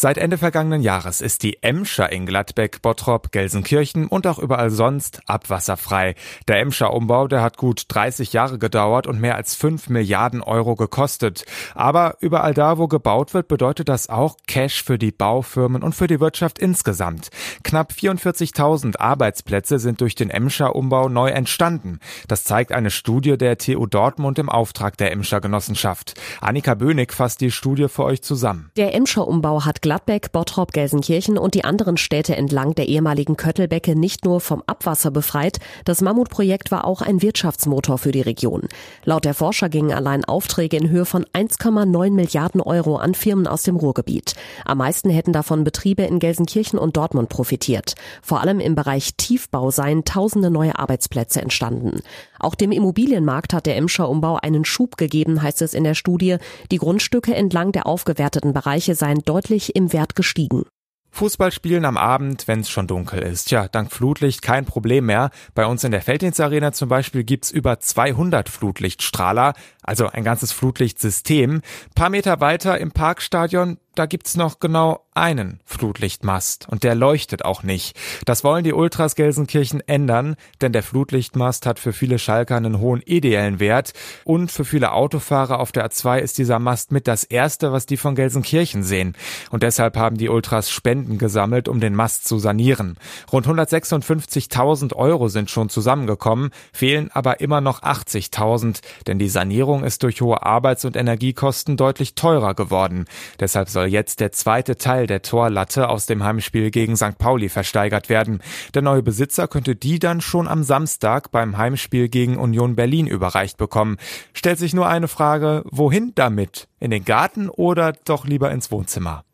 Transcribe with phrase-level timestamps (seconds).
[0.00, 5.22] Seit Ende vergangenen Jahres ist die Emscher in Gladbeck, Bottrop, Gelsenkirchen und auch überall sonst
[5.26, 6.14] abwasserfrei.
[6.46, 10.76] Der Emscher Umbau, der hat gut 30 Jahre gedauert und mehr als 5 Milliarden Euro
[10.76, 11.44] gekostet.
[11.74, 16.06] Aber überall da, wo gebaut wird, bedeutet das auch Cash für die Baufirmen und für
[16.06, 17.30] die Wirtschaft insgesamt.
[17.64, 21.98] Knapp 44.000 Arbeitsplätze sind durch den Emscher Umbau neu entstanden.
[22.28, 26.14] Das zeigt eine Studie der TU Dortmund im Auftrag der Emscher Genossenschaft.
[26.40, 28.70] Annika Bönig fasst die Studie für euch zusammen.
[28.76, 33.98] Der Emscher Umbau hat Gladbeck, Bottrop, Gelsenkirchen und die anderen Städte entlang der ehemaligen Köttelbecke
[33.98, 38.68] nicht nur vom Abwasser befreit, das Mammutprojekt war auch ein Wirtschaftsmotor für die Region.
[39.06, 43.62] Laut der Forscher gingen allein Aufträge in Höhe von 1,9 Milliarden Euro an Firmen aus
[43.62, 44.34] dem Ruhrgebiet.
[44.66, 47.94] Am meisten hätten davon Betriebe in Gelsenkirchen und Dortmund profitiert.
[48.20, 52.02] Vor allem im Bereich Tiefbau seien tausende neue Arbeitsplätze entstanden.
[52.38, 56.36] Auch dem Immobilienmarkt hat der Emscher Umbau einen Schub gegeben, heißt es in der Studie.
[56.70, 60.64] Die Grundstücke entlang der aufgewerteten Bereiche seien deutlich im Wert gestiegen.
[61.10, 61.50] Fußball
[61.84, 63.50] am Abend, wenn es schon dunkel ist.
[63.50, 65.30] Ja, dank Flutlicht kein Problem mehr.
[65.54, 71.62] Bei uns in der Felddienstarena zum Beispiel gibt's über 200 Flutlichtstrahler, also ein ganzes Flutlichtsystem.
[71.94, 77.64] Paar Meter weiter im Parkstadion, da gibt's noch genau einen Flutlichtmast und der leuchtet auch
[77.64, 77.98] nicht.
[78.24, 83.02] Das wollen die Ultras Gelsenkirchen ändern, denn der Flutlichtmast hat für viele Schalker einen hohen
[83.02, 87.72] ideellen Wert und für viele Autofahrer auf der A2 ist dieser Mast mit das erste,
[87.72, 89.16] was die von Gelsenkirchen sehen.
[89.50, 92.96] Und deshalb haben die Ultras Spenden gesammelt, um den Mast zu sanieren.
[93.32, 100.04] Rund 156.000 Euro sind schon zusammengekommen, fehlen aber immer noch 80.000, denn die Sanierung ist
[100.04, 103.06] durch hohe Arbeits- und Energiekosten deutlich teurer geworden.
[103.40, 107.18] Deshalb soll jetzt der zweite Teil der Torlatte aus dem Heimspiel gegen St.
[107.18, 108.40] Pauli versteigert werden.
[108.74, 113.56] Der neue Besitzer könnte die dann schon am Samstag beim Heimspiel gegen Union Berlin überreicht
[113.56, 113.96] bekommen.
[114.32, 116.68] Stellt sich nur eine Frage, wohin damit?
[116.80, 119.24] In den Garten oder doch lieber ins Wohnzimmer?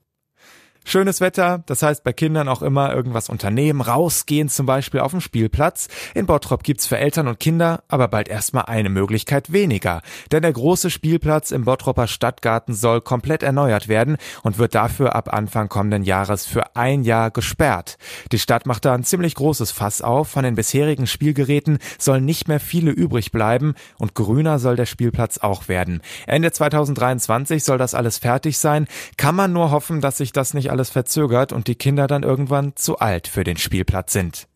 [0.86, 5.22] Schönes Wetter, das heißt bei Kindern auch immer irgendwas unternehmen, rausgehen zum Beispiel auf dem
[5.22, 5.88] Spielplatz.
[6.14, 10.02] In Bottrop gibt's für Eltern und Kinder aber bald erstmal eine Möglichkeit weniger.
[10.30, 15.32] Denn der große Spielplatz im Bottropper Stadtgarten soll komplett erneuert werden und wird dafür ab
[15.32, 17.96] Anfang kommenden Jahres für ein Jahr gesperrt.
[18.30, 20.28] Die Stadt macht da ein ziemlich großes Fass auf.
[20.28, 25.38] Von den bisherigen Spielgeräten sollen nicht mehr viele übrig bleiben und grüner soll der Spielplatz
[25.38, 26.02] auch werden.
[26.26, 28.86] Ende 2023 soll das alles fertig sein.
[29.16, 32.74] Kann man nur hoffen, dass sich das nicht alles verzögert und die Kinder dann irgendwann
[32.74, 34.48] zu alt für den Spielplatz sind.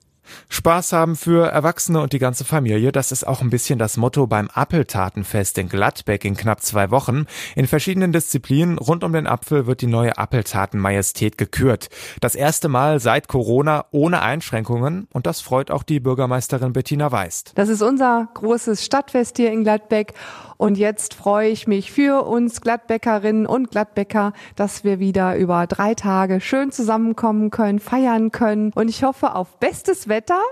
[0.48, 4.26] Spaß haben für Erwachsene und die ganze Familie, das ist auch ein bisschen das Motto
[4.26, 7.26] beim Appeltatenfest in Gladbeck in knapp zwei Wochen.
[7.54, 11.88] In verschiedenen Disziplinen rund um den Apfel wird die neue Appeltaten-Majestät gekürt.
[12.20, 17.52] Das erste Mal seit Corona ohne Einschränkungen und das freut auch die Bürgermeisterin Bettina Weist.
[17.54, 20.14] Das ist unser großes Stadtfest hier in Gladbeck
[20.58, 25.94] und jetzt freue ich mich für uns Gladbeckerinnen und Gladbecker, dass wir wieder über drei
[25.94, 28.72] Tage schön zusammenkommen können, feiern können.
[28.74, 30.42] Und ich hoffe auf bestes Wetter,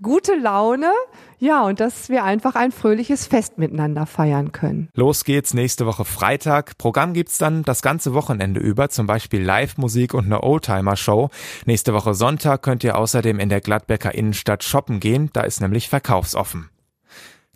[0.00, 0.92] gute Laune.
[1.40, 4.88] Ja, und dass wir einfach ein fröhliches Fest miteinander feiern können.
[4.94, 6.78] Los geht's nächste Woche Freitag.
[6.78, 11.30] Programm gibt's dann das ganze Wochenende über, zum Beispiel Live-Musik und eine Oldtimer-Show.
[11.64, 15.88] Nächste Woche Sonntag könnt ihr außerdem in der Gladbecker Innenstadt shoppen gehen, da ist nämlich
[15.88, 16.70] verkaufsoffen.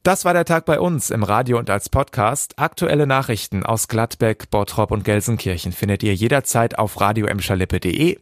[0.03, 2.59] Das war der Tag bei uns im Radio und als Podcast.
[2.59, 7.29] Aktuelle Nachrichten aus Gladbeck, Bottrop und Gelsenkirchen findet ihr jederzeit auf radio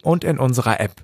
[0.03, 1.03] und in unserer App.